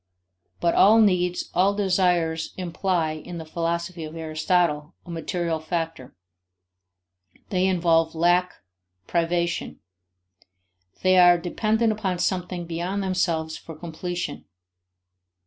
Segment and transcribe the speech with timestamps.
[0.59, 6.15] But all needs, all desires imply, in the philosophy of Aristotle, a material factor;
[7.49, 8.55] they involve lack,
[9.05, 9.79] privation;
[11.03, 14.45] they are dependent upon something beyond themselves for completion.